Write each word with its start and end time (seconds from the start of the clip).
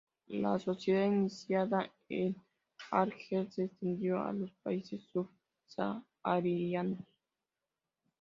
La 0.29 0.57
sociedad 0.57 1.05
iniciada 1.05 1.87
en 2.09 2.35
Argel 2.89 3.51
se 3.51 3.65
extendió 3.65 4.19
a 4.23 4.33
los 4.33 4.49
países 4.63 4.99
subsaharianos. 5.13 7.05